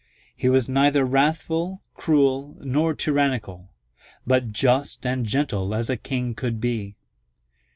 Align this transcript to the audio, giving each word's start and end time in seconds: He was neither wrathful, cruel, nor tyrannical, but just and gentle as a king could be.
He 0.35 0.49
was 0.49 0.67
neither 0.67 1.05
wrathful, 1.05 1.83
cruel, 1.93 2.57
nor 2.61 2.95
tyrannical, 2.95 3.69
but 4.25 4.51
just 4.51 5.05
and 5.05 5.27
gentle 5.27 5.75
as 5.75 5.91
a 5.91 5.95
king 5.95 6.33
could 6.33 6.59
be. 6.59 6.95